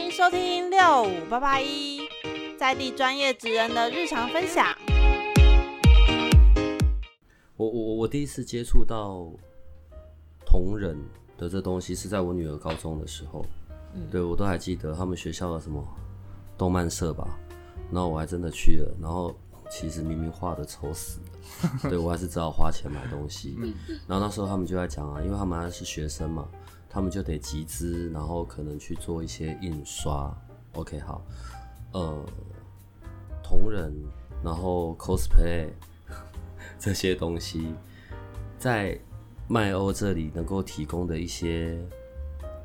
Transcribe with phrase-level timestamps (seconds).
[0.00, 2.00] 欢迎收听六五八八一，
[2.58, 4.74] 在地专业职人的日常分享。
[7.54, 9.30] 我我我第一次接触到
[10.46, 10.96] 同人
[11.36, 13.44] 的这东西是在我女儿高中的时候，
[13.94, 15.86] 嗯、对我都还记得他们学校的什么
[16.56, 17.38] 动漫社吧，
[17.92, 19.36] 然后我还真的去了，然后
[19.70, 23.54] 其实明明画的丑死了， 对我还是只好花钱买东西。
[24.08, 26.48] 然后那时候他们就在讲啊，因为他们还是学生嘛，
[26.90, 30.36] 他们就得集资，然后可能去做一些印刷。
[30.72, 31.22] OK，好，
[31.92, 32.26] 呃，
[33.42, 33.94] 同人，
[34.42, 35.68] 然后 cosplay。
[36.78, 37.74] 这些东西
[38.58, 38.98] 在
[39.46, 41.78] 麦欧这里能够提供的一些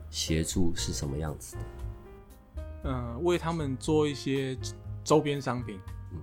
[0.09, 2.63] 协助是什么样子的？
[2.85, 4.57] 嗯，为他们做一些
[5.04, 5.80] 周边商品。
[6.12, 6.20] 嗯，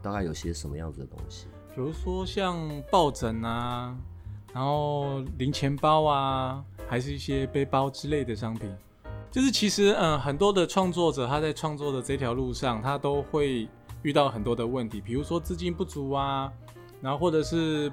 [0.00, 1.48] 大概有些什么样子的东西？
[1.74, 3.96] 比如说像抱枕啊，
[4.52, 8.70] 然后零钱包啊，还是一些背包之类的商品。
[9.30, 13.66] 就是其实，嗯，很多的创作者他在创作的这条路上，他都会
[14.02, 16.52] 遇到很多的问题，比如说资金不足啊。
[17.00, 17.90] 然后或者是，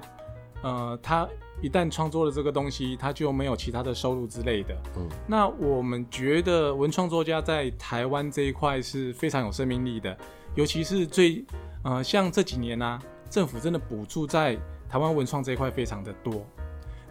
[0.62, 1.26] 呃，他
[1.62, 4.76] 一旦创作了这个东西，他就没有其他的收入之类的。
[4.98, 10.16] 嗯，那我们觉得文创作家在台湾这一块是非常有生命力的，
[10.54, 11.44] 尤其是最，
[11.82, 14.56] 呃，像这几年呢、啊，政府真的补助在
[14.90, 16.44] 台湾文创这一块非常的多。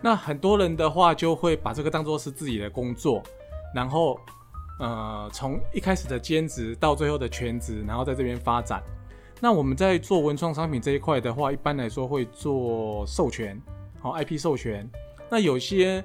[0.01, 3.23] 那很多人的话就会把这个当做是自己的工作，
[3.73, 4.19] 然后，
[4.79, 8.83] 呃，从一开始的兼职到最后的全职，然后在这边发展。
[9.41, 13.61] 那我们在做文创商品这一块的话，一般来说会做授权，
[13.99, 14.89] 好 IP 授权。
[15.29, 16.03] 那有些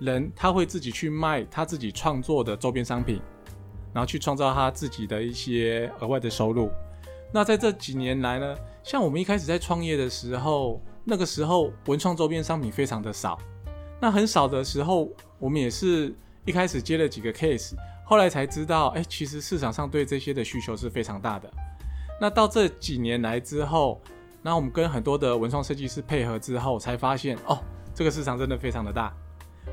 [0.00, 3.20] 人他会自己去卖他自己创作的周边商品，
[3.92, 6.70] 然后去创造他自己的一些额外的收入。
[7.32, 13.38] 那在这几年来呢，像我们一开始在创业的时候，那个时候文创周边商品非常的少。
[14.00, 15.08] 那很少的时候，
[15.38, 17.74] 我们也是一开始接了几个 case，
[18.04, 21.50] 后来才知道，哎，其实市场上对这些的需求是非常大的。
[22.20, 24.00] 那到这几年来之后，
[24.42, 27.58] 那我们跟很多的文创设计师配合之后，才发现哦，
[27.94, 29.12] 这个市场真的非常的大。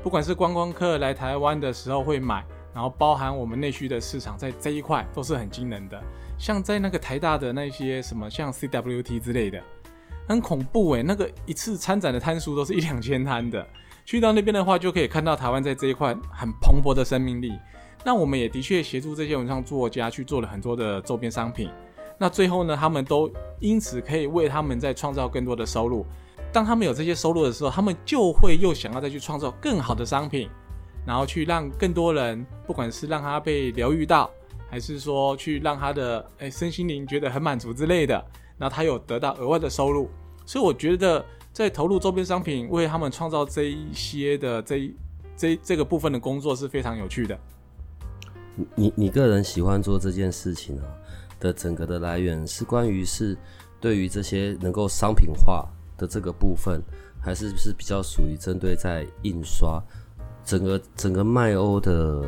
[0.02, 6.00] 不管是观光客来台湾的时候会买，然后包含我们内需的市场，在这一块都是很惊人的。
[6.40, 9.62] 像在那个台大的那些什么，像 CWT 之类的，
[10.26, 13.64] 很恐怖诶，那个一次参展的摊数都是一两千摊的。
[14.06, 17.52] 去到那边的话，就可以看到台湾在这一块很蓬勃的生命力。
[18.02, 21.68] 那我们也的确协助这些文创作家去做了很多的周边商品。
[22.16, 26.06] 那最后呢，他们都因此可以为他们在创造更多的收入。
[26.50, 30.48] 当他们有这些收入的时候，他们就会又想要再去创造更好的商品，
[31.06, 34.30] 然后去让更多人，不管是让他被疗愈到，
[34.70, 38.24] 还是说去让他的诶身心灵觉得很满足之类的，
[38.56, 40.08] 那他有得到额外的收入。
[40.46, 44.94] 所以我觉得在投入周边商品为他们创造这一些的这
[45.36, 47.38] 这这个部分的工作是非常有趣的。
[48.74, 50.84] 你你个人喜欢做这件事情啊？
[51.40, 53.34] 的整个的来源是关于是
[53.80, 55.66] 对于这些能够商品化
[55.96, 56.82] 的这个部分，
[57.18, 59.82] 还是是比较属于针对在印刷
[60.44, 62.22] 整个整个麦欧的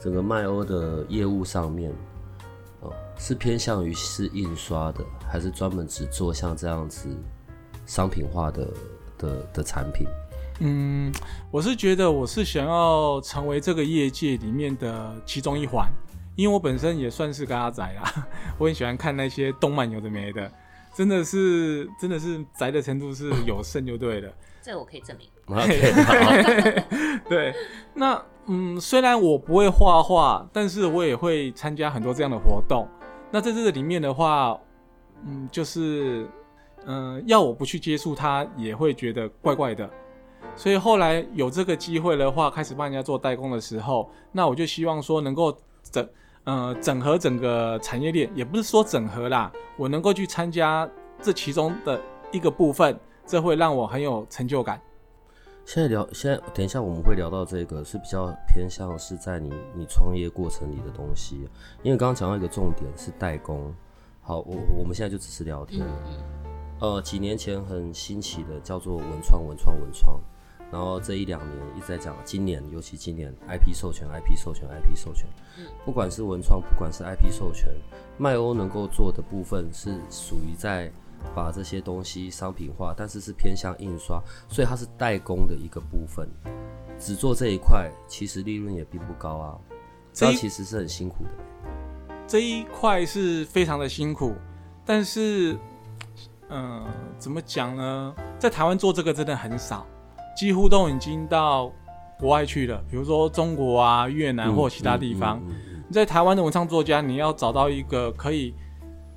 [0.00, 1.92] 整个麦欧的业务上面
[2.80, 7.08] 哦，是偏向于是印刷的，还是专门只做像这样子
[7.86, 8.68] 商品化的
[9.18, 10.06] 的的产品？
[10.60, 11.12] 嗯，
[11.50, 15.88] 我是觉得我是想要成为这个业界里面的其中一环。
[16.36, 18.28] 因为我本身也算是个阿宅啦，
[18.58, 20.48] 我很喜欢看那些动漫，有的没的，
[20.94, 24.32] 真的是真的是宅的程度是有甚就对了。
[24.62, 25.26] 这我可以证明。
[27.28, 27.54] 对，
[27.94, 32.86] 那嗯，虽然我不会画画，但是我也会参加很多这样的活动。
[33.30, 34.58] 那在这个里面的话，
[35.26, 36.26] 嗯，就是
[36.86, 39.88] 嗯，要我不去接触它，也会觉得怪怪的。
[40.56, 46.08] 所以后来有这个机会的话，开始帮人家做代工的时候，那我就希望说能够整。
[46.44, 50.88] 呃，整合整个产业链，也不是说整合啦，我能够去参加
[51.20, 52.00] 这其中的
[52.32, 54.80] 一个部分，这会让我很有成就感。
[55.68, 61.46] 现在聊，现在等一下我们会聊到这个是比较偏向是在你你创业过程里的东西，
[61.82, 63.70] 因为刚刚讲到一个重点是代工。
[64.22, 65.86] 好，我我们现在就只是聊天。
[66.80, 70.18] 呃，几年前很兴起的叫做文创，文创，文创。
[70.72, 75.28] 然后这一两年一直在讲，今年尤其今年 IP 授权，IP 授权，IP 授权，
[75.84, 77.68] 不管是文创，不管是 IP 授权，
[78.16, 80.90] 麦欧能够做的部分是属于在
[81.34, 86.28] 把这些东西商品化，但是是偏向印刷，所以它是代工的一个部分，
[86.98, 89.58] 只做这一块，其实利润也并不高啊，
[90.12, 91.30] 这其实是很辛苦的。
[92.26, 94.34] 这一块是非常的辛苦，
[94.84, 95.54] 但是，
[96.48, 96.86] 嗯、呃，
[97.18, 98.14] 怎么讲呢？
[98.38, 99.86] 在台湾做这个真的很少。
[100.36, 101.72] 几乎都已经到
[102.16, 105.42] 国外去了，比如说中国啊、越南或其他地方。
[105.90, 108.54] 在台湾的文创作家，你要找到一个可以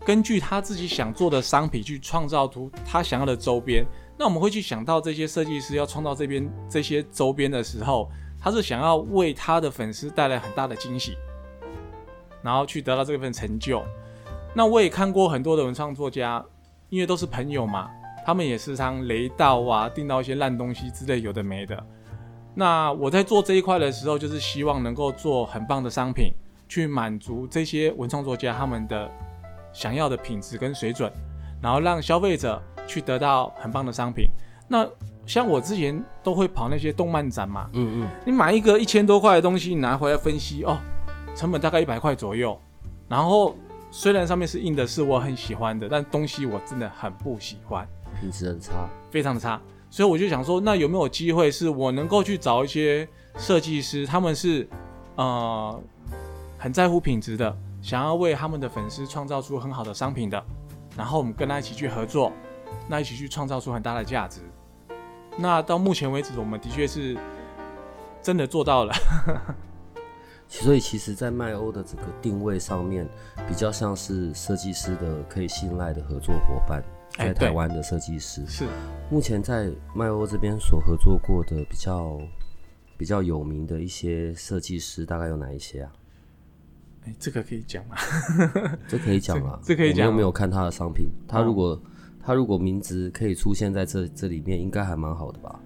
[0.03, 3.86] 根据他自己想做的商品去创造出他想要的周边。
[4.18, 8.09] 那我们会去想到这些设计师要创造这边这些周边的时候，
[8.39, 11.18] 他是想要为他的粉丝带来很大的惊喜，
[12.44, 13.83] 然后去得到这份成就。
[14.53, 16.44] 那我也看过很多的文创作家，
[16.89, 17.89] 因为都是朋友嘛，
[18.25, 21.83] 他们也时常雷到啊，订到一些烂东西之类有的没的。
[22.53, 26.33] 那我在做这一块的时候，就是希望能够做很棒的商品，
[26.68, 29.09] 去满足这些文创作家他们的
[29.74, 31.12] 想要的品质跟水准，
[31.62, 34.30] 然后让消费者去得到很棒的商品。
[34.68, 34.88] 那
[35.26, 40.78] 像我之前都会跑那些动漫展嘛，嗯嗯，你买一个一千多块的东西，你拿回来分析哦，
[41.36, 42.60] 成本大概一百块左右，
[43.08, 43.56] 然后。
[43.94, 47.86] 虽然上面是印的是我很喜欢的，但东西我真的很不喜欢，
[48.22, 49.60] 品质很差，非常的差。
[49.90, 54.66] 所以我就想说，那有没有机会是我能够去找一些设计师，他们是
[55.18, 55.78] 呃
[56.58, 60.44] 很在乎品质的，想要为他们的粉丝创造出很好的商品的，
[60.95, 62.31] 然后我们跟他一起去合作，
[62.88, 64.42] 那一起去创造出很大的价值。
[65.38, 67.18] 那到目前为止，我们的确是
[68.22, 68.94] 真的做到了。
[70.48, 73.07] 所以，其实，在麦欧的这个定位上面，
[73.48, 76.84] 比较像是设计师的可以信赖的合作伙伴，
[77.18, 78.45] 在台湾的设计师。
[78.45, 78.68] 是。
[79.10, 82.19] 目前在麦欧这边所合作过的比较
[82.98, 85.92] 比较有名的一些设计师，大概有哪一些啊？
[87.06, 87.95] 哎，这个可以讲吗？
[88.88, 90.06] 这可以讲啊，这可以讲。
[90.06, 91.81] 我又没有看他的商品，他如果
[92.24, 95.59] 他如果名字可以出现在这这里面，应该还蛮好的吧？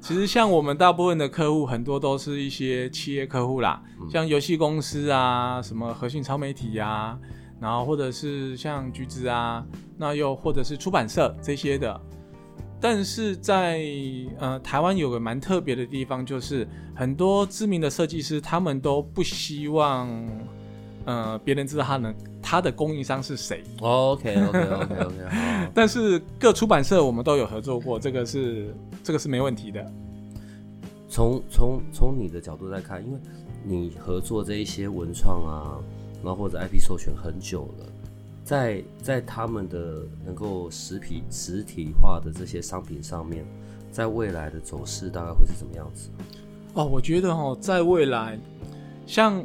[0.00, 7.18] 其实像我们大部分的客户，很多都是一些企业客户啦，嗯、像游戏公司啊，什么核心超媒体呀、啊，
[7.60, 9.66] 然后或者是像橘子啊，
[9.98, 12.00] 那又或者是出版社这些的。
[12.80, 13.82] 但是在
[14.38, 20.08] 呃台湾有个蛮特别的地方，就是很多知名的设计师，他们都不希望
[21.04, 23.64] 呃别人知道他能他的供应商是谁。
[23.80, 25.14] OK OK OK OK。
[25.74, 29.84] 但是各出版社我们都有合作过，这个是这个是没问题的。
[31.08, 33.18] 从从从你的角度来看，因为
[33.64, 35.78] 你合作这一些文创啊，
[36.22, 37.86] 然后或者 IP 授权很久了，
[38.46, 43.44] 在在他们的能够实体实体化的这些商品上面，
[43.90, 46.10] 在未来的走势大概会是怎么样子？
[46.74, 48.38] 哦，我觉得哦，在未来，
[49.04, 49.44] 像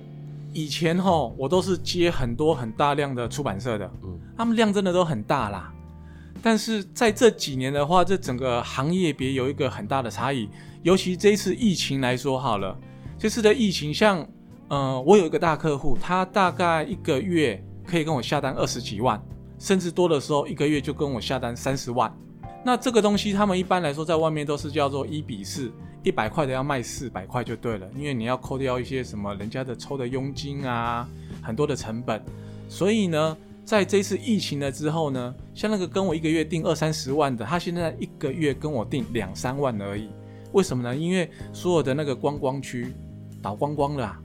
[0.53, 5.74] 以前哦，我都是接很多很大量的出版社的，嗯，他们量真的都很大啦。
[6.44, 10.47] 但是在这几年的话，这整个行业别有一个很大的差异，
[10.83, 12.77] 尤其这一次疫情来说好了，
[13.18, 14.24] 这次的疫情像，
[14.68, 19.21] 呃，我有一个大客户，他大概一个月可以跟我下单二十几万，
[19.59, 22.09] 甚至多的时候一个月就跟我下单三十万。
[22.63, 25.69] 那这个东西他们一般来说在外面都是叫做一比四，
[26.03, 31.05] 一百块的要卖四百块就对了，因为你要扣掉一些什么人家的抽的佣金啊，
[31.41, 32.23] 很多的成本，
[32.69, 33.38] 所以呢。
[33.63, 40.09] 在这次疫情了之后呢，像那个跟我一个月订二三十万的，他现在一个月跟我订两三万而已。
[40.51, 40.94] 为什么呢？
[40.94, 42.94] 因为所有的那个观光区
[43.41, 44.17] 倒光光了。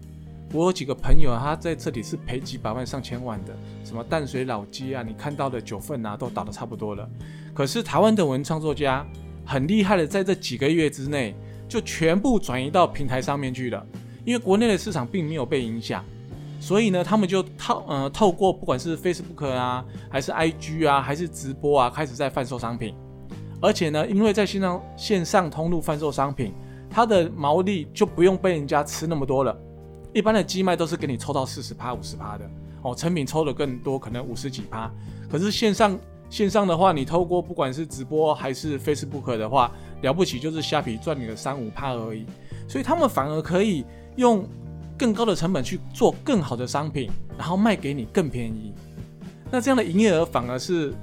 [0.52, 3.54] 我有几个朋友，他在这里是赔几百万、上千万的，
[3.84, 7.06] 什么淡水老街啊，你看到的九份啊，都倒得差不多了。
[7.52, 9.04] 可是台湾的文创作家
[9.44, 11.34] 很厉害的，在这几个月之内
[11.68, 13.84] 就全部转移到平台上面去了，
[14.24, 16.04] 因为国内的市场并没有被影响。
[16.58, 22.94] 所以呢，他们就透呃透过不管是 Facebook 啊，还是 IG 啊，还是直播啊，开始在贩售商品。
[23.60, 26.54] 而且呢，因为在线上线上通路贩售商品，
[26.88, 29.56] 它的毛利就不用被人家吃那么多了。
[30.16, 34.90] 一般的寄卖都是给你抽到四十趴、五十趴的哦，成品抽的更多，可能五十几趴。
[35.30, 35.98] 可是线上
[36.30, 39.70] 线上的话，你透过不管是直播还是 Facebook 的话，
[40.00, 42.24] 了不起就是虾皮赚你的三五趴而已。
[42.66, 43.84] 所以他们反而可以
[44.16, 44.48] 用。
[44.98, 48.72] 更高的成本去做更好的商品，然后卖给你更便宜，
[49.50, 50.94] 那这样的营业额反而是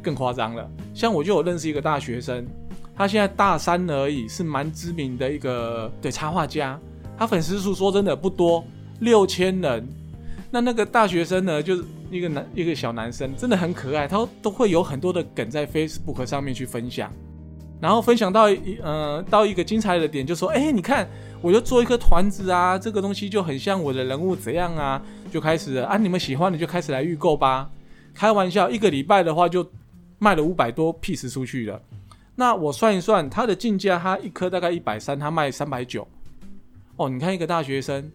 [0.00, 0.70] 更夸张了。
[0.94, 2.46] 像我就有认识一个大学生，
[2.94, 6.78] 他现在大三而已，是蛮知名的一个对插画家，
[7.22, 8.64] 他粉丝数说真的不多，
[8.98, 9.86] 六千人。
[10.50, 17.12] 那那个大学生呢，就是一个男一个小男生，真的很可爱，他都会有很多的梗在 Facebook 上面去分享，
[17.80, 21.08] 然后分享到一呃到一个精彩的点，就说：“哎，你看。”
[21.40, 25.00] 我就做一颗团子啊，这个东西就很像我的人物怎样啊，
[25.32, 27.70] 就开始啊，你们喜欢的就开始来预购吧。
[28.14, 29.68] 开玩笑，一个礼拜的话就
[30.18, 31.80] 卖了五百多 piece 出去了。
[32.36, 36.06] 那我算一算，他的进价，他一颗大概一百三，他卖三百九。
[36.96, 38.10] 哦，你看一个大学生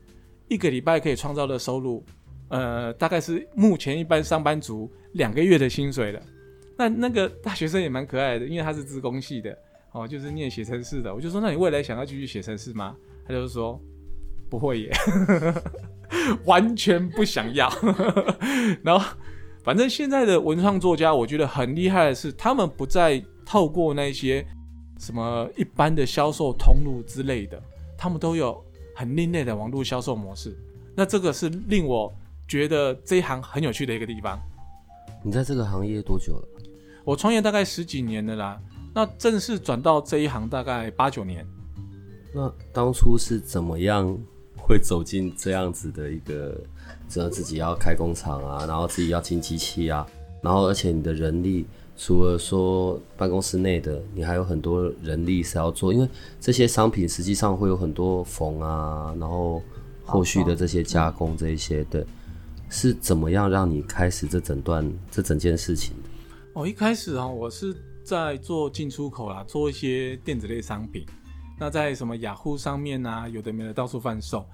[0.48, 2.04] 一个礼拜可以创造的收入，
[2.50, 6.22] 呃，大概是目前一般上班族两个月的薪水了。
[6.78, 9.58] 那那个大学生也蛮可爱的，因为他是自工系的，
[9.92, 11.14] 哦，就是念写程式的。
[11.14, 12.96] 我就说，那你未来想要继续写程式吗？
[13.28, 13.82] 他就说，
[14.48, 14.92] 不会耶，
[16.46, 17.68] 完全不想要。
[18.84, 19.18] 然后，
[19.64, 24.46] 反正现在的文创作家，我觉得很厉害的是，他们不再透过那些
[25.00, 27.62] 什么一般的销售通路之类的，
[27.98, 28.64] 他们都有
[28.98, 30.58] 很另类的网络销售模式。
[30.96, 32.12] 那这个是令我
[32.48, 34.40] 觉得这一行很有趣的一个地方。
[35.24, 36.48] 你在这个行业多久了？
[37.06, 38.60] 我创业大概十几年了啦。
[38.96, 41.46] 那正式转到这一行大概八九年。
[42.34, 44.18] 那当初是怎么样
[44.58, 46.60] 会走进这样子的一个，
[47.08, 50.04] 这自己要开工厂啊，然后自己要进机器啊，
[50.42, 51.68] 然后而且你的人力
[52.00, 56.08] 除了说办公室内的，你还有很多人力是要做，因为
[56.40, 59.64] 这些商品实际上会有很多缝啊，然后
[60.06, 62.06] 后续的这些加工这一些的，
[62.70, 65.96] 是怎么样让你开始这整段这整件事情？
[66.54, 71.04] 哦，一开始啊，我是在做进出口啦，做一些电子类商品。
[71.60, 74.46] 那在什么雅虎上面啊，有的没的到处贩售。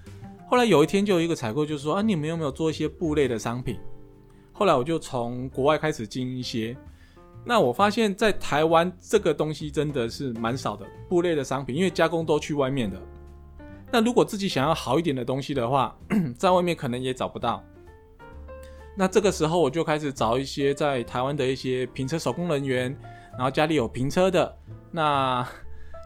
[0.47, 3.77] 后来有一天就有一个采购就说啊，你们有没有做一些布类的商品？
[4.53, 6.73] 后来我就从国外开始进一些。
[7.45, 12.97] 那我发现，在台湾这个东西真的是蛮少的布类的商品，因为加工都去外面的。
[13.91, 15.95] 那如果自己想要好一点的东西的话，
[16.37, 17.63] 在外面可能也找不到。
[18.95, 22.95] 那这个时候我就开始找一些在台湾的一些评车手工人员，
[23.33, 24.57] 然后家里有评车的
[24.91, 25.47] 那。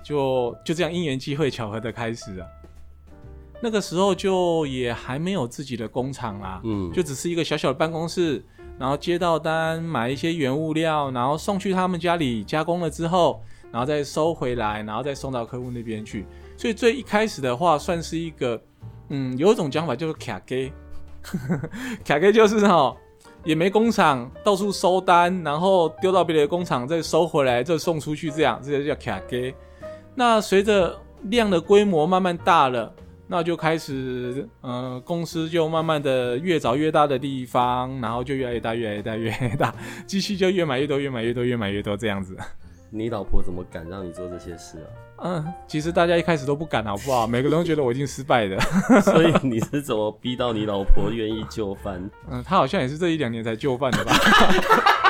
[0.05, 2.47] 就就这样因缘机会巧合的开始了。
[3.61, 8.41] 那个时候就也还没有自己的工厂啦，嗯，就只是一个小小的办公室，
[8.79, 13.41] 然后接到单，买一些原物料，然后送去他们家里加工了之后，
[13.71, 16.25] 然后再收回来，然后再送到客户那边去。
[16.55, 18.61] 所以最一开始的话，算是一个，
[19.09, 20.71] 嗯，有一种讲法就是卡给，
[22.05, 22.95] 卡给就是哈，
[23.43, 29.53] 也没工厂，到处收单，然后丢到别的工厂再收回来，再送出去，这样这就叫卡给。
[30.15, 32.93] 那随着量的规模慢慢大了，
[33.27, 39.73] 那就开始，呃，公司就慢慢的越找越大的地方，然后就越来越大，越来越大，越来越大，
[40.05, 42.37] 机器就越买越多，越买越多，越买越多这样子。
[42.89, 44.77] 你老婆怎么敢让你做这些事
[45.17, 45.19] 啊？
[45.19, 47.27] 嗯，其实大家一开始都不敢，好不好？
[47.27, 48.57] 每个人都觉得我已经失败了。
[49.03, 52.09] 所以你是怎么逼到你老婆愿意就范？
[52.31, 54.13] 嗯，她好像也是这一两年才就范的吧。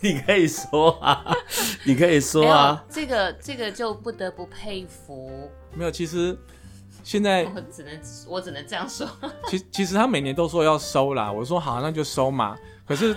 [0.00, 1.34] 你可以说啊，
[1.84, 5.50] 你可以说啊，这个这个就不得不佩服。
[5.74, 6.38] 没有，其实
[7.02, 9.06] 现在我只能我只能这样说。
[9.48, 12.56] 其其实他每年都说要收啦，我说好，那就收嘛。
[12.86, 13.16] 可是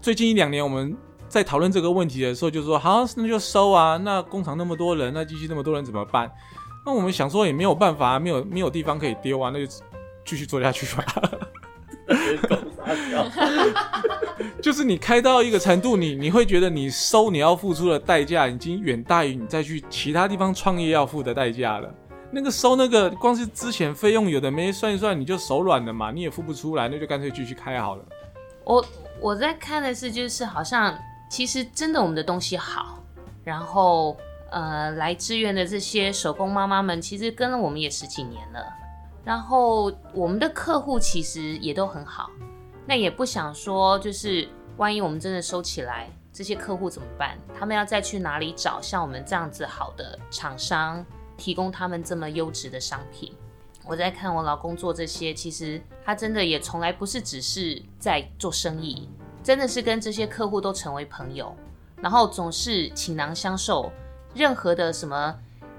[0.00, 0.96] 最近一两年我们
[1.28, 3.96] 在讨论这个问题的时候，就说好，那就收啊。
[3.96, 6.30] 那工厂那么多人，那机器那么多人怎么办？
[6.84, 9.72] 那我们想说也没有办法，没有没有地方可以丢啊，那就
[10.24, 11.04] 继续做下去吧。
[14.62, 21.92] 就是你开到一个程度，你你会觉得你收你要付出的代价已经远大于你再去其他地方创业要付的代价了。
[22.30, 28.04] 那个收那个光是之前费用有的没算一算，你就手软了嘛，你也付不出来，那就干脆继续开好了。
[28.64, 28.84] 我
[29.20, 30.94] 我在看的是，就是好像
[31.30, 33.02] 其实真的我们的东西好，
[33.44, 34.14] 然后
[34.50, 38.60] 呃来支援的这些手工妈妈们，其实跟了我们也十几年了。
[39.24, 42.30] 然后我们的客户其实也都很好，
[42.88, 47.36] 那也不想说，就是万一我们真的收起来，这些客户怎么办？
[47.54, 51.04] 他们要再去哪里找像我们这样子好的厂商，
[51.36, 53.34] 提供他们这么优质的商品？
[53.84, 59.06] 我在看我老公做这些，其实他真的也从来不是只是在做生意，
[59.42, 61.54] 真的是跟这些客户都成为朋友，
[62.00, 63.92] 然后总是倾囊相授，
[64.34, 65.38] 任何的什么。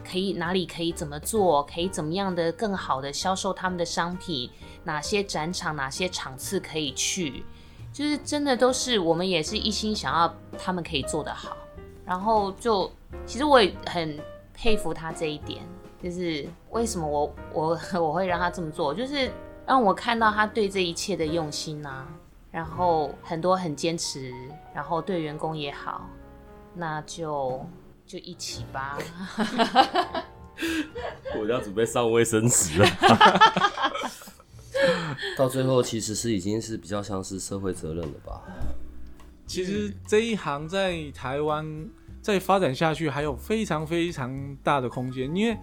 [0.10, 1.62] 可以哪里可以怎么做？
[1.64, 4.50] 可以怎么样的更好的销售他们的商品？
[4.84, 7.44] 哪些展场、哪些场次可以去？
[7.94, 11.56] 就是真的都是我们也是一心想要他们可以做得好。
[12.06, 12.92] 然后就
[13.26, 14.20] 其实我也很
[14.54, 15.62] 佩服他这一点，
[16.02, 19.32] 就是为什么我我 我会让他这么做，就是
[19.68, 22.08] 让我看到他对这一切的用心啊。
[22.52, 24.34] 然后很多很坚持，
[24.74, 26.02] 然后对员工也好，
[26.74, 27.64] 那就。
[28.10, 28.98] 就一起吧。
[31.40, 32.90] 我要准备上卫生纸了。
[35.38, 38.42] 到最后，其实是已经是比较像是社会责任了吧？
[39.46, 41.88] 其实这一行在台湾
[42.20, 45.32] 再发展下去，还有非常非常大的空间。
[45.36, 45.56] 因为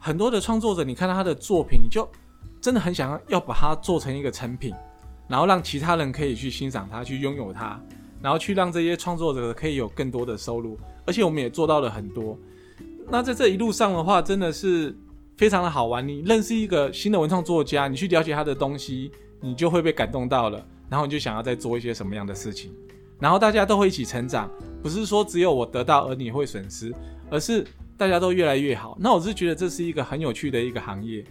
[0.00, 2.10] 很多的创作者，你看到他的作品，你就
[2.60, 4.74] 真的很想要要把它做成一个成品，
[5.28, 7.80] 然后让其他人可以去欣赏它，去拥有它，
[8.20, 10.76] 然后去让这些创作者可以有更多的收入。
[11.08, 12.38] 而且我们也做到了很多。
[13.08, 14.94] 那在这一路上的话，真的是
[15.38, 16.06] 非常的好玩。
[16.06, 19.10] 你认识一个新的文创作家，你去了解他的东西，
[19.40, 22.70] 你就会被感动到了，然后你就想要再做一些什么样的事情。
[23.18, 24.50] 然后大家都会一起成长，
[24.82, 26.94] 不是说只有我得到而你会损失，
[27.30, 28.94] 而是大家都越来越好。
[29.00, 31.24] 那我是觉得这是一个很有趣的一个行业，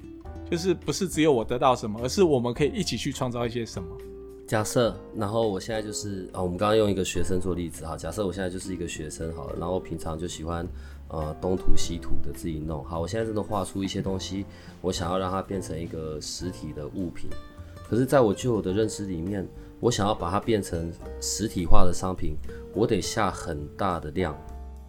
[0.49, 3.87] 就是不是只有我得到什么，而是我们可以一起去创造一些什么。
[4.47, 7.97] 假设，然后我现在就是啊，我们刚刚用一个学生做例子哈。
[7.97, 10.65] 假设我现在就是一个学生好了，然后平常就喜欢
[11.09, 12.81] 呃东涂西涂的自己弄。
[12.85, 14.45] 好，我现在真的画出一些东西，
[14.79, 17.29] 我想要让它变成一个实体的物品。
[17.89, 19.45] 可是，在我旧有的认知里面，
[19.81, 20.89] 我想要把它变成
[21.19, 22.37] 实体化的商品，
[22.73, 24.33] 我得下很大的量，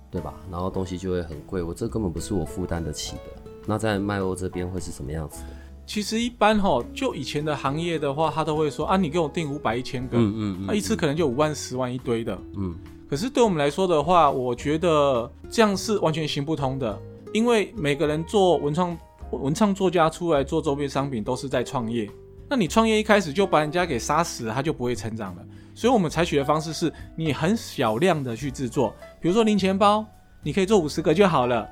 [0.08, 0.34] 对吧？
[0.52, 3.50] 然后东西就会很贵，我这根本不是我负担得起的。
[3.66, 5.42] 那在麦欧这边会是什么样子？
[5.88, 12.76] 其实一般哈，就以前的行业的话，他都会说啊，你给我订五百、一千个，嗯嗯，那、嗯、一次可能就五万、十万一堆的，嗯。
[13.09, 16.97] 可是对我们来说的话，我觉得这样是完全行不通的，
[17.33, 18.95] 因为每个人做文创
[19.30, 22.07] 文创作家出来做周边商品都是在创业，
[22.50, 25.42] 那你创业一开始就把人家给杀死了，他就不会成长了。
[25.75, 30.04] 所以我们采取的方式是你很小量的去制作，比如说零钱包，
[30.42, 31.66] 你可以做五十个就好了。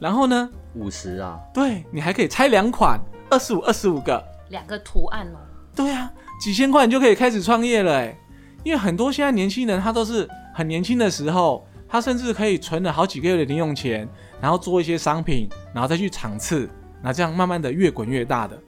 [0.00, 0.48] 然后呢？
[0.74, 1.38] 五十啊？
[1.52, 2.98] 对，你还可以拆两款。
[3.30, 5.38] 二十五，二十五个，两个图案哦。
[5.74, 8.16] 对啊，几千块你就可以开始创业了哎。
[8.64, 14.08] 因为很多现在年轻人，他都是很年轻的时候，他甚至可以存了好几个月的零用钱，
[14.40, 16.68] 然后做一些商品，然后再去场次，
[17.02, 18.58] 那这样慢慢的越滚越大的。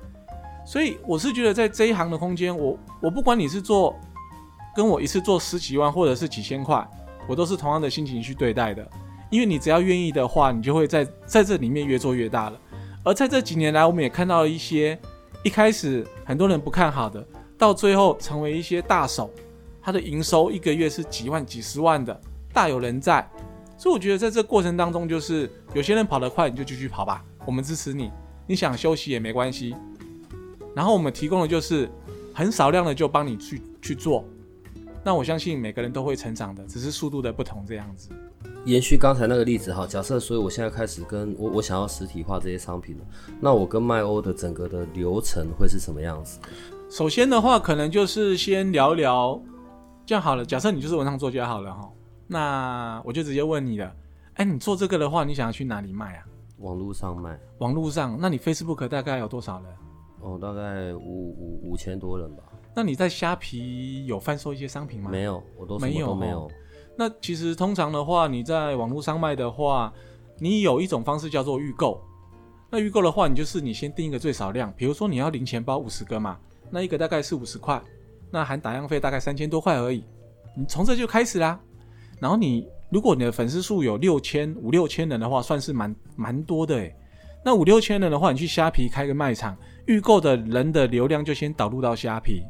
[0.65, 3.99] 所以我是觉得在这一行的空间，我我不管你是做
[4.77, 6.87] 跟我一次做十几万或者是几千块，
[7.27, 8.87] 我都是同样的心情去对待的。
[9.31, 12.59] 因为你只要愿意的话，你就会在在这里面越做越大了。
[13.05, 14.99] 而在这几年来，我们也看到了一些
[15.43, 17.27] 一开始很多人不看好的，
[17.57, 19.31] 到最后成为一些大手，
[19.81, 22.21] 他的营收一个月是几万、几十万的，
[22.53, 23.29] 大有人在。
[23.77, 28.11] 所以我觉得在这过程当中，就是有些人跑得快，你就继续跑吧，我们支持你。
[28.47, 29.75] 你想休息也没关系。
[30.75, 31.89] 然后我们提供的就是
[32.35, 34.25] 很少量的，就帮你去去做。
[35.05, 38.11] 那我相信每个人都会成长的，只是速度的不同这样子。
[38.65, 43.05] 延续刚才那个例子哈，假设所以我现在开始跟我我想要实体化这些商品了，
[43.41, 46.39] 那我跟麦欧的整个的流程会是什么样子？
[46.91, 49.41] 首先的话，可能就是先聊聊，
[50.05, 50.45] 这样好了。
[50.45, 51.91] 假设你就是文创作家好了哈，
[52.27, 53.87] 那我就直接问你了，
[54.35, 56.25] 哎、欸，你做这个的话，你想要去哪里卖啊？
[56.59, 57.39] 网络上卖。
[57.59, 58.19] 网络上？
[58.21, 59.71] 那你 Facebook 大概有多少人？
[60.21, 62.43] 哦，大概五五五千多人吧。
[62.75, 65.11] 那你在虾皮有贩售一些商品吗？
[65.11, 66.51] 没有，我都什么都没有。
[67.01, 69.93] 那其实通常的话，你在网络上卖的话，
[70.41, 72.03] 你有一种方式叫做预购。
[72.69, 76.37] 那预购的话，你就是你先订一个最少量，比如说你要零钱包五十个嘛，
[76.71, 77.81] 那一个大概是五十块，
[78.33, 80.05] 那含打样费大概三千多块而已。
[80.57, 81.61] 你从这就开始啦。
[82.19, 86.93] 然后你如果你的粉丝数有六千五六千人的话，算是蛮蛮多的诶。
[87.45, 89.57] 那五六千人的话，你去虾皮开个卖场，
[89.87, 92.43] 预购的人的流量就先导入到虾皮。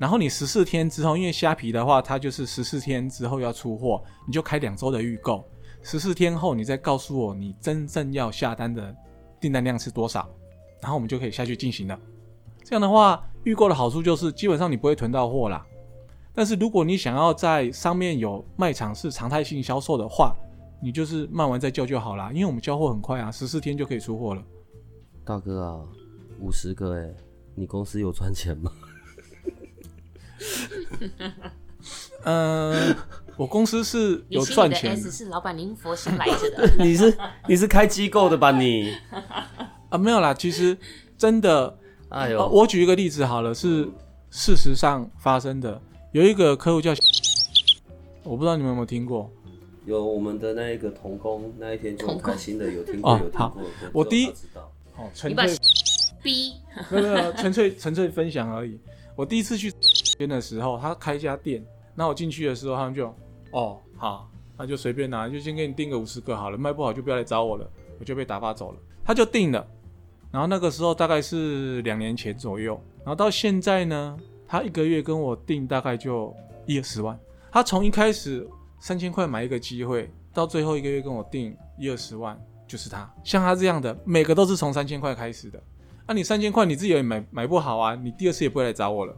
[0.00, 5.44] 然后你十四天之后，因为虾皮的话，它就是十四天之后要出货，你就开两周的预购。
[5.82, 8.96] 十四天后，你再告诉我你真正要下单的
[9.38, 10.26] 订单量是多少，
[10.80, 12.00] 然后我们就可以下去进行了。
[12.64, 15.62] 这样的话，预购的好处就是基本上你不会囤到货啦。
[16.34, 20.34] 但是如果你想要在上面有卖场是常态性销售的话，
[20.82, 24.42] 你就是卖完再叫就好啦，因为我们交货很快啊，十四天就可以出货了。
[25.26, 25.80] 大哥啊，
[26.40, 27.14] 五十个诶，
[27.54, 28.72] 你公司有赚 钱吗？
[32.24, 32.94] 嗯，
[33.36, 34.96] 我公司是有赚钱。
[34.96, 36.70] S 是老板您佛心来着的。
[36.84, 38.94] 你是你是开机构的吧你？
[39.88, 40.76] 啊，没有啦，其实
[41.16, 41.76] 真的，
[42.10, 43.88] 哎呦，我举一个例子好了，是
[44.30, 45.80] 事实上发生的。
[46.12, 46.92] 有一个客户叫，
[48.22, 49.30] 我不知道你们有没有听过？
[49.86, 53.62] 有我们的那一个童工那一天就很开心的有听过有听过。
[53.92, 54.26] 我第一，
[54.94, 55.56] 哦，纯粹
[56.22, 56.52] B，
[56.90, 58.78] 没有没有，纯粹纯粹分享而已。
[59.16, 59.72] 我第一次去
[60.20, 63.14] 店的时候，他开一家店，那我进去的时候，他们就，
[63.52, 67.66] 哦，好，那就随便拿，就先给你订个五十个好了，卖不好就不要来找我了，
[67.98, 68.78] 我就被打发走了。
[69.02, 69.66] 他就订了，
[70.30, 76.34] 然后那个时候大概是两年前左右，然后到现在呢，他一个月跟我订大概就
[76.66, 77.18] 一二十万。
[77.50, 78.46] 他从一开始
[78.78, 83.10] 三千块买一个机会，到最后一个月跟我订一二十万，就是他。
[83.24, 85.60] 像他这样的，每个都是从三千块开始的。
[86.06, 89.16] 那、啊、你三千块，你自己也买买不好啊，你第二次也不会来找我了。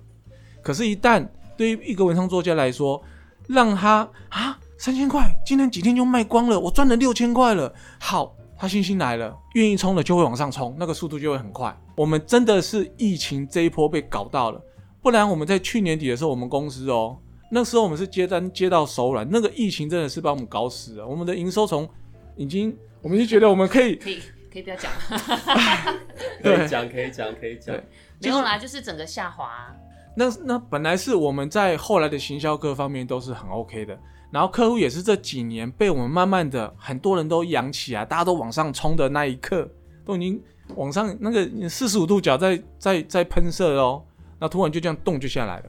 [0.62, 3.02] 可是，一旦对于一个文创作家来说，
[3.48, 7.72] 让他啊三千块，今天几天就卖光了，我赚了六千块了。
[7.98, 11.76] 好，他信心来了，愿意冲了就会往上冲，那个速度就会很快。
[11.96, 14.62] 我们真的是疫情这一波被搞到了，
[15.02, 17.18] 不然我们在去年底的时候，我们公司哦，
[17.50, 21.06] 那时候我们是接单接到手软，那个疫情真的是把我们搞死了。
[21.06, 21.88] 我们的营收从
[22.36, 23.96] 已经，我们就觉得我们可以。
[23.96, 24.20] 可以
[24.52, 24.90] 可以不要讲，
[26.42, 27.74] 可以讲，可以讲，可以讲。
[28.20, 29.74] 没有啦，就是整个下滑。
[30.14, 33.98] 那那本来是我们在后来的行销各方面都是很 OK 的，
[34.30, 39.68] 然后客户也是这几年被我们慢慢的很多人都养起来，大家都往上冲的那一刻，
[40.04, 40.42] 都已经
[40.76, 44.04] 往上那个四十五度角在在在喷射哦，
[44.38, 45.64] 那突然就这样动就下来了，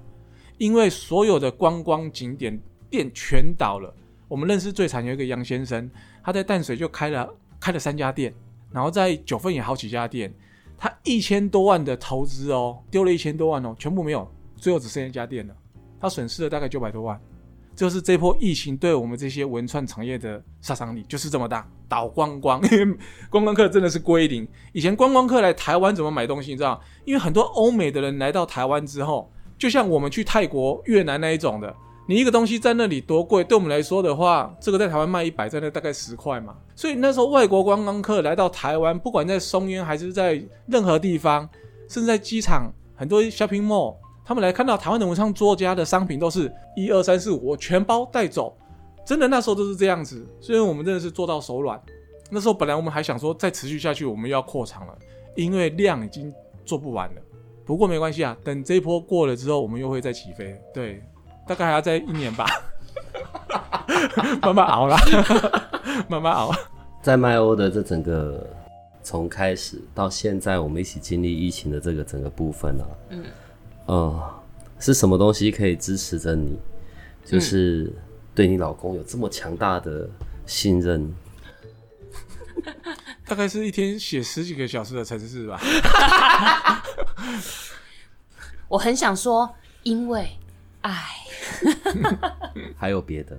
[0.58, 3.94] 因为所有的观光景点店全倒了。
[4.28, 5.90] 我们认识最惨有一个杨先生，
[6.24, 7.30] 他在淡水就开了
[7.60, 8.34] 开了三家店，
[8.72, 10.34] 然后在九份也好几家店，
[10.78, 15.56] 他一千多万的投资哦，丢了一千多万哦，全部没有，最后只剩一家店了，
[16.00, 17.20] 他损失了大概九百多万。
[17.76, 22.98] 就是这波疫情对我们这些文创产业的杀伤力就是这么大，倒光光，因 为
[23.32, 24.48] 观光客真的是归零。
[24.74, 26.80] 以前观光客来台湾怎么买东西，你知道？
[27.04, 36.56] 因为很多欧美的人来到台湾之后，就像我们去泰国、越南那一种的，你一个东西在那里多贵，对我们来说的话，这个在台湾卖一百，在那大概十块嘛。
[36.76, 41.48] 所以那时候外国观光客来到台湾，不管在松烟还是在任何地方，
[41.88, 43.96] 甚至在机场，很多 shopping mall。
[44.26, 48.58] 他们来看到台湾的文创作家的商品，都是一二三四五，我全包带走。
[49.06, 51.82] 真的那时候都是这样子，所以我们真的是做到手软。
[52.30, 54.98] 那时候本来我们还想说再持续下去，我们要扩厂了，
[55.36, 56.34] 因为量已经
[56.66, 57.22] 做不完了。
[57.66, 60.58] 不过没关系啊，等这一波过了之后，我们又会再起飞。
[60.74, 61.04] 对，
[61.48, 62.46] 大概还要再一年吧，
[64.42, 64.98] 慢慢熬啦，
[66.08, 66.52] 慢慢熬。
[67.02, 68.50] 在麦欧的这整个
[69.04, 73.24] 从开始到现在，我们一起经历疫情的这个整个部分啊，嗯。
[73.86, 74.34] 呃，
[74.80, 76.58] 是什么东西可以支持着你？
[77.26, 77.92] 就是
[78.34, 80.10] 对你老公有这么强大的
[80.46, 81.14] 信任。
[83.28, 85.60] 大概是一天写十几个小时的程式吧。
[88.70, 89.54] 我很想说，
[89.84, 90.30] 因为
[90.84, 90.94] 爱。
[92.78, 93.38] 还有别的？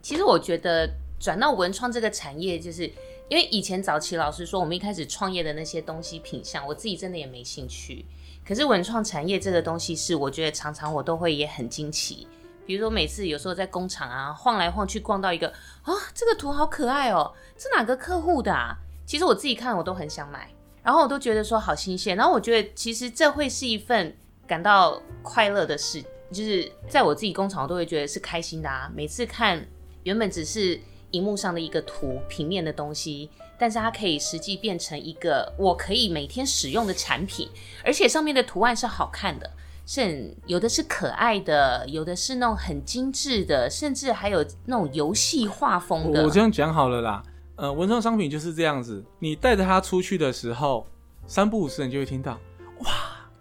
[0.00, 2.84] 其实我觉得转到文创这个产业，就是
[3.28, 8.04] 因为以前早期老师说，我们一开始创业的那些东西品相，我自己真的也没兴趣。
[8.46, 12.26] 可是文创产业这个东西是，我觉得常常我都会也很惊奇。
[12.66, 15.48] 比如说每次有时候在工厂啊晃来晃去，逛到一个
[15.82, 18.76] 啊，这个图好可爱哦，这哪个客户的啊？
[19.06, 20.50] 其实我自己看我都很想买，
[20.82, 22.16] 然后我都觉得说好新鲜。
[22.16, 28.90] 然后我觉得其实这会是一份感到快乐的事，就是在我自己工厂我都会觉得是开心的啊。
[28.94, 29.66] 每次看
[30.02, 30.80] 原本只是
[31.10, 33.30] 荧幕上的一个图平面的东西。
[33.56, 37.48] 但是它可以实际变成一个我可以每天使用的产品，
[37.84, 39.48] 而且上面的图案是好看的，
[39.86, 46.24] 是有的是可爱的，有的是那种很精致的，甚至还有那种游戏画风的。
[46.24, 47.22] 我这样讲好了啦，
[47.54, 50.84] 呃，文创商品就是这样子，你带着它出去的时候，
[51.28, 52.32] 三不五时你就会听到，
[52.80, 52.90] 哇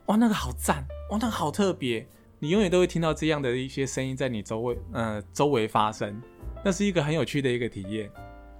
[0.08, 2.06] 哇那个好赞，哇那个好特别，
[2.40, 6.22] 你永远都会听到这样的一些声音在你周围，呃，周围发生，
[6.64, 8.10] 那是一个很有趣的一个体验。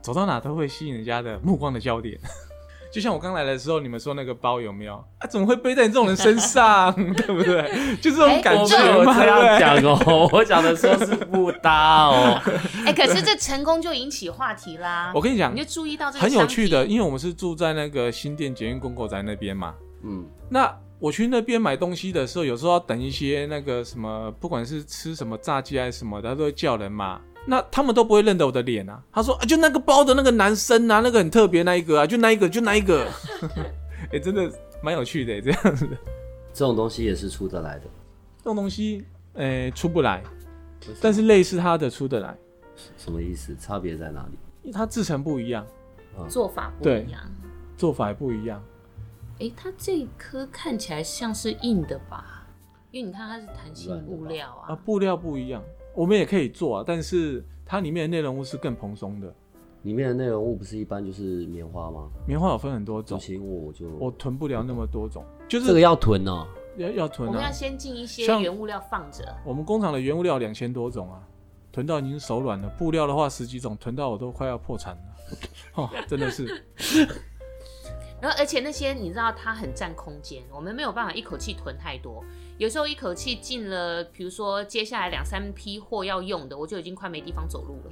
[0.02, 2.20] 走到哪都会吸引人家的目光的焦点，
[2.94, 5.28] 就像我刚来的时候，你们说那个包有没有啊？
[5.28, 7.96] 怎么会背在你这种人身上， 对不对？
[8.02, 8.98] 就这种感觉嘛。
[8.98, 12.42] 我这样讲哦，我讲的说是不搭哦。
[12.86, 15.12] 哎、欸，可是这成功就引起话题啦。
[15.16, 19.74] 我跟你讲，你就注意到这个很有趣的，因为我们是住在那个新店捷运公购宅那边嘛。
[20.04, 20.66] 嗯，那
[21.04, 27.20] 我去那边买东西的时候，有时候要等一些那个什么，不管是吃什么炸鸡还是什么的，他都会叫人嘛。
[27.46, 29.04] 那他们都不会认得我的脸啊！
[29.12, 33.06] 他说啊，就那个包的那个男生啊，那个很特别那一个啊，就那一个，就那一个。
[33.52, 34.50] 哎、欸，真的
[34.82, 35.98] 蛮有趣的，这样子的。
[36.54, 37.86] 这种东西也是出得来的。
[38.38, 40.24] 这种东西，哎、欸，出不来。
[41.02, 42.34] 但是类似他的出得来。
[42.96, 43.54] 什么意思？
[43.60, 44.38] 差别在哪里？
[44.62, 45.68] 因为它制成不一样，
[46.30, 47.22] 做法不一样，
[47.76, 48.64] 做法也不一样。
[49.40, 52.48] 哎、欸，它这颗看起来像是硬的吧？
[52.92, 54.74] 因为你看它是弹性布料啊。
[54.74, 55.62] 啊，布料不一样。
[55.96, 59.34] 我们也可以做啊，但是它里面的内容物是更蓬松的。
[59.82, 62.10] 里面的内容物不是一般就是棉花吗？
[62.26, 67.32] 棉花有分很多种，我就我囤不了那么多种，就是这个要囤哦，要要囤啊。
[67.32, 69.26] 我们要先进一些原物料放着。
[69.44, 71.22] 我们工厂的原物料两千多种啊，
[71.72, 72.70] 囤到已经手软了。
[72.78, 75.02] 布料的话十几种，囤到我都快要破产了。
[75.74, 76.64] 哦，真的是。
[78.24, 82.24] 然后而且那些你知道它很占空间，我们没有办法一口气囤太多。
[82.58, 87.92] 有时候一口气进了，比如说接下来两三批货要用的，我就已经快没地方走路了。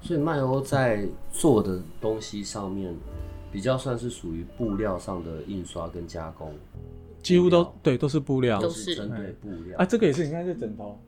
[0.00, 2.96] 所以麦欧在做的东西上面，
[3.52, 6.54] 比较算是属于布料上的印刷跟加工，
[7.22, 9.76] 几乎都对，都是布料，都是针对布料。
[9.76, 10.98] 啊，这个也是，你看这枕头，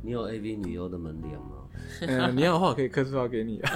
[0.00, 1.68] 你有 AV 女优的门脸吗？
[2.00, 3.60] 嗯， 你要的话我可以刻字化给你。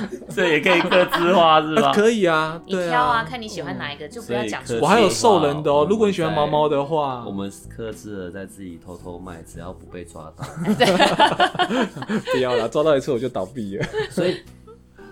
[0.34, 1.92] 这也可以客制化是吧？
[1.92, 4.80] 可以啊，你挑啊，看你喜欢哪一个，就不要讲出来。
[4.80, 10.44] 我还有兽人的哦，如果你喜欢毛毛的话，我们克制了在自己偷偷卖，只要不被抓到。
[12.32, 13.86] 不要啦，抓到一次我就倒闭了。
[14.10, 14.38] 所以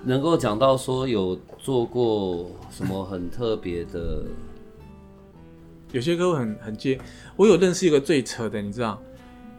[0.05, 4.23] 能够讲到说有做过什么很特别的，
[5.93, 6.99] 有些客户很很接。
[7.37, 9.01] 我有认识一个最扯的，你知道，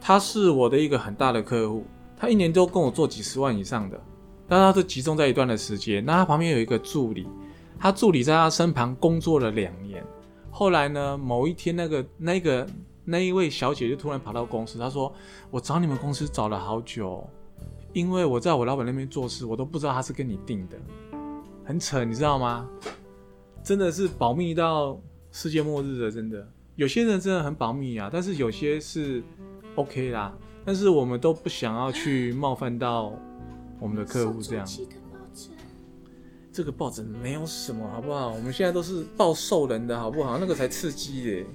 [0.00, 1.84] 他是我的一个很大的客户，
[2.16, 4.00] 他一年都跟我做几十万以上的，
[4.48, 6.04] 但他都集中在一段的时间。
[6.04, 7.26] 那他旁边有一个助理，
[7.78, 10.04] 他助理在他身旁工作了两年。
[10.50, 12.66] 后来呢，某一天那个那个
[13.04, 15.12] 那一位小姐就突然跑到公司，她说
[15.50, 17.28] ：“我找你们公司找了好久，
[17.92, 20.76] 因为我在我老板那边做事，我都不知道他是跟你定的，
[21.64, 22.68] 很扯，你知道吗？
[23.62, 24.98] 真的是保密到
[25.30, 26.46] 世界末日了，真的。
[26.76, 29.22] 有些人真的很保密啊，但是有些是。”
[29.76, 33.12] OK 啦，但是我们都不想要去冒犯到
[33.78, 34.66] 我们的客户，这样。
[36.52, 38.28] 这个抱枕没有什么，好不好？
[38.32, 40.38] 我们现在都是抱兽人的，好不好？
[40.38, 41.46] 那个才刺激耶。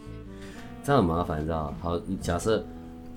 [0.83, 1.73] 这样很麻烦，你知道？
[1.81, 2.63] 好，你假设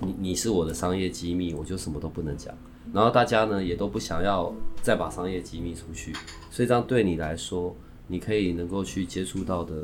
[0.01, 2.55] 你你是我的商业机密，我就什么都不能讲。
[2.91, 6.15] 然后大家呢也都不想要再把商业机密出去，
[6.51, 9.75] 所以这样对你来说，你可以能够去接触到的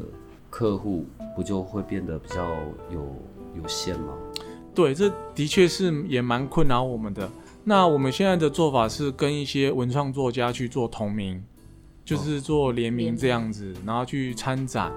[0.49, 1.05] 客户，
[1.37, 2.51] 不就会变得比较
[2.91, 3.15] 有
[3.57, 4.15] 有限吗？
[4.75, 7.29] 对，这的确是也蛮困扰我们的。
[7.63, 11.43] 那我们现在的做法是跟一些文创作家去做同名，
[12.05, 14.93] 就是做联名这样子，然后去参展。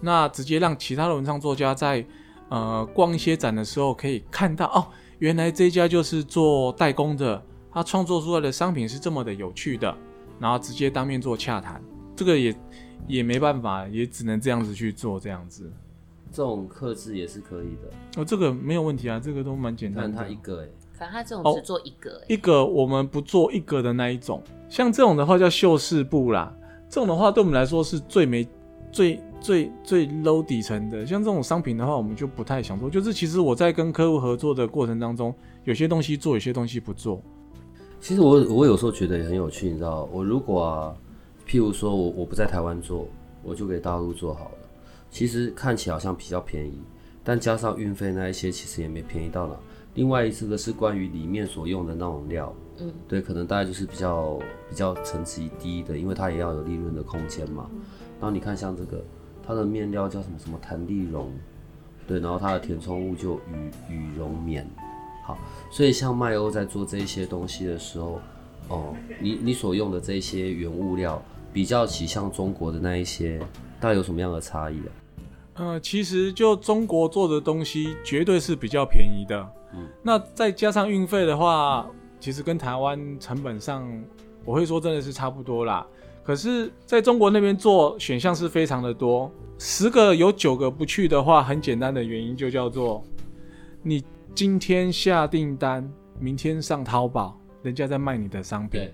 [0.00, 2.04] 那直接让其他的文创作家在
[2.48, 4.86] 呃逛一些展的时候可以看到哦，
[5.20, 9.96] 原来这家就是做代工的，他创作出来的商品是这么的有趣的，
[10.38, 11.82] 然后直接当面做洽谈。
[12.14, 12.54] 这个也
[13.06, 15.72] 也没办法，也只能这样子去做这样子。
[16.30, 20.16] 这种克制也是可以的哦，这个没有问题啊，这个都蛮简单的。
[20.16, 20.68] 但他一个哎，
[21.02, 26.54] 反正他这种只做一个一个我们不做一个的那一种，像这种的话叫绣饰布啦，
[26.88, 28.46] 这种的话对我们来说是最没、
[28.92, 31.04] 最最最 low 底层的。
[31.04, 32.88] 像这种商品的话，我们就不太想做。
[32.88, 35.34] 就是其实我在跟客户合作的过程当中，
[35.64, 37.20] 有些东西做，有些东西不做。
[38.00, 40.94] 其实我我有时候觉得也很有趣，你知道，我如果啊，
[41.48, 43.08] 譬如说我我不在台湾做，
[43.42, 44.54] 我就给大陆做好了。
[45.10, 46.80] 其实看起来好像比较便宜，
[47.24, 49.56] 但加上运费那一些，其实也没便宜到哪。
[49.94, 57.70] 另外一次的是关于里面所用的那种料，嗯，对，可能大概就是比较比较层级低的，因为它也要有利润的空间嘛。
[58.18, 59.04] 然后你看像这个，
[59.46, 61.30] 它的面料叫什么什么弹力绒，
[62.06, 64.66] 对，然后它的填充物就羽羽绒棉。
[65.24, 65.36] 好，
[65.70, 68.18] 所以像麦欧在做这些东西的时候，
[68.68, 73.38] 哦，你你所用的这些原物料，比较起像中国的那一些，
[73.78, 74.90] 大概有什么样的差异啊？
[75.54, 79.46] 呃，其实就中国做的东西绝对是比较便宜的。
[79.74, 81.88] 嗯，那再加上运费的话，
[82.20, 83.86] 其实跟台湾成本上，
[84.44, 85.86] 我会说真的是差不多啦。
[86.24, 93.02] 可是在中国那边做选项是非常的多，十个有九个不去的话，很简单的原因就叫做
[93.82, 94.04] 你
[94.34, 98.88] 今天下订单，明天上淘宝，人家在卖你的商品。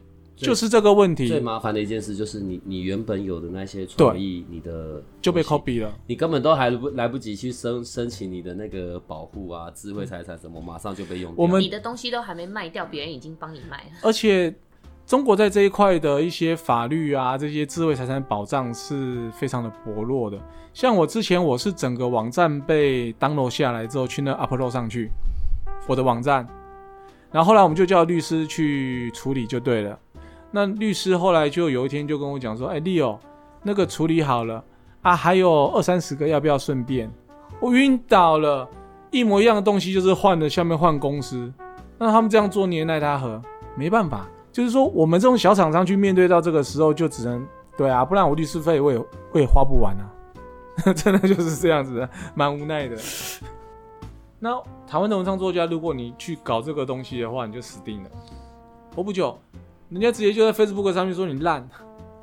[0.46, 11.42] 就是这个问题，最麻烦的一件事就是你你原本有的那些创意，你的就被 copy 了，你根本都还不来不及去申申请你的那个保护啊，智慧财产什么，马上就被用掉。
[11.42, 13.90] 我们你的东西都还没卖掉，别人已经帮你卖了。
[14.02, 14.54] 而且
[15.04, 20.38] 中国在这一块的一些法律啊，这些智慧财产保障是非常的薄弱的。
[20.72, 25.10] 像我之前我是整个网站被 download 下来之后去那 upload 上去
[25.88, 26.46] 我的网站，
[27.32, 29.98] 然后后来我们就叫律师去处理就对了。
[30.50, 33.18] 那律师后来就有一天就跟我讲说：“哎，Leo，
[33.62, 34.64] 那个处理好了
[35.02, 37.10] 啊，还有二三十个，要不要顺便？”
[37.60, 38.68] 我晕倒了，
[39.10, 41.52] 一模一样的东西就是换了下面换公司，
[41.98, 43.42] 那他们这样做你也奈他何？
[43.74, 48.98] 没办法，就是说我们这种小厂商去面对到这个时候，就只能对啊，不然我律师费我也
[49.32, 52.96] 我也花不完啊， 真的就是这样子，蛮无奈的。
[54.40, 54.56] 那
[54.86, 58.10] 台湾的文创作家，如果你去搞这个东西的话，你就死定了。
[58.94, 59.36] 活不久。
[59.90, 61.66] 人家直接就在 Facebook 上面说你烂，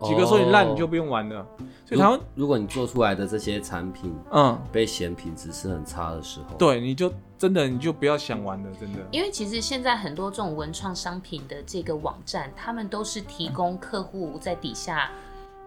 [0.03, 1.39] 几个说你烂，你就不用玩了。
[1.39, 1.47] 哦、
[1.85, 8.99] 所以台湾，如果你做出来的这些产品，嗯，被嫌品质是很差的时候，对，你就真的你就不要想玩了，真的。
[9.11, 15.09] 因为其实现在很多这种文创商品的这个网站，他们都是提供客户在底下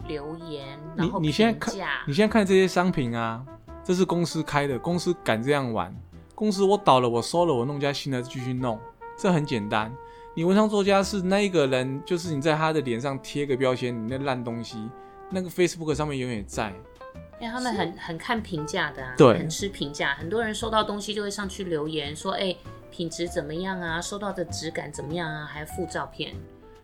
[0.06, 1.74] 留言，嗯、然后你你现在看，
[2.06, 3.44] 你现在看这些商品啊，
[3.82, 5.92] 这是公司开的，公司敢这样玩，
[6.34, 8.78] 公司我倒了，我收了，我弄家新的继续弄，
[9.16, 9.92] 这很简单。
[10.38, 14.88] 你文创作家是那一个人，就是你在他的脸上贴个标签，你那烂东西，
[15.31, 16.72] 那个 Facebook 上面永远在。
[17.40, 20.14] 因为他们很很看评价的啊，对，很吃评价。
[20.14, 24.01] 很多人收到东西就会上去留言说，哎、欸，品质怎么样啊？
[24.01, 25.44] 收到的质感怎么样啊？
[25.44, 26.33] 还附照片。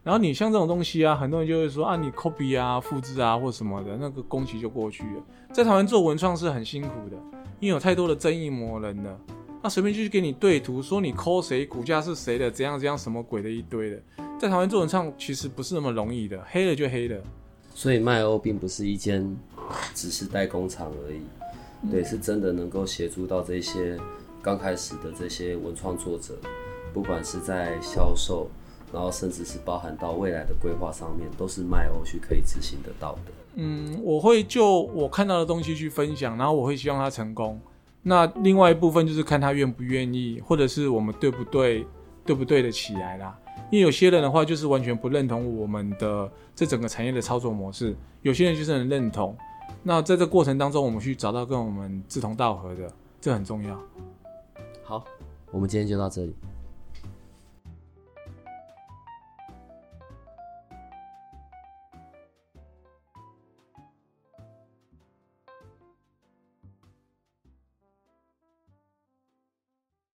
[0.03, 5.23] 然后你像这种东西啊，很多人就会说啊，你 copy 啊、复制啊或什么的，那个工期就过去了。
[5.53, 7.17] 在台湾做文创是很辛苦的，
[7.61, 9.17] 因为有太多的争议魔人了。
[9.65, 13.99] 那随便就去给你对图，说你抠谁，股价是谁的，怎样怎样，什么鬼的一堆的，
[14.39, 17.19] 在台湾做文创其实不是那么容易的，黑了就黑了。
[17.75, 19.35] 所以麦欧并不是一间
[19.95, 23.99] 只是代工厂而已，对，是真的能够协助到这些
[24.43, 26.35] 刚开始的这些文创作者，
[26.93, 28.51] 不管是在销售，
[28.93, 33.33] 然后甚至是包含到未来的规划上面，都是麦欧去可以执行得到的。
[33.55, 37.59] 嗯，我会就我看到的东西去分享，然后我会希望他成功。
[38.07, 41.87] 那另外一部分就是看他愿不愿意，或者是我们对不对，
[42.25, 43.37] 对不对得起来啦。
[43.71, 49.35] 因为有些人的话就是完全不认同我们的这整个产业的操作模式，有些人就是很认同。
[49.83, 53.81] 那在这过程当中，我们去找到跟我们志同道合的，这很重要。
[54.83, 55.03] 好，
[55.51, 56.37] 我们今天就到这里。